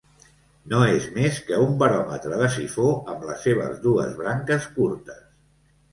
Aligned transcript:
No 0.71 0.79
és 0.93 1.03
més 1.17 1.35
que 1.49 1.59
un 1.65 1.75
baròmetre 1.83 2.41
de 2.43 2.49
sifó 2.55 2.89
amb 3.15 3.27
les 3.31 3.45
seves 3.49 3.79
dues 3.87 4.17
branques 4.23 4.71
curtes. 4.79 5.25